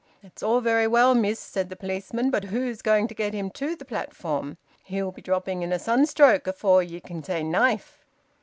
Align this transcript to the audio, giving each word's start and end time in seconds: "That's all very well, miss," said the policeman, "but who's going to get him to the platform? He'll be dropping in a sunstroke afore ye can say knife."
"That's 0.23 0.41
all 0.41 0.61
very 0.61 0.87
well, 0.87 1.13
miss," 1.13 1.39
said 1.39 1.69
the 1.69 1.75
policeman, 1.75 2.31
"but 2.31 2.45
who's 2.45 2.81
going 2.81 3.07
to 3.09 3.13
get 3.13 3.35
him 3.35 3.51
to 3.51 3.75
the 3.75 3.85
platform? 3.85 4.57
He'll 4.85 5.11
be 5.11 5.21
dropping 5.21 5.61
in 5.61 5.71
a 5.71 5.77
sunstroke 5.77 6.47
afore 6.47 6.81
ye 6.81 6.99
can 6.99 7.23
say 7.23 7.43
knife." 7.43 8.03